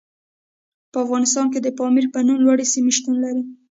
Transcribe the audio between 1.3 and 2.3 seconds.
کې د پامیر په